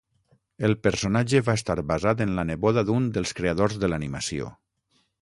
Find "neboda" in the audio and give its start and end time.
2.53-2.87